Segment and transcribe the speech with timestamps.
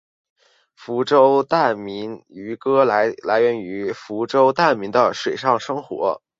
[0.75, 6.23] 福州疍民渔歌来源于福州疍民的水上生活。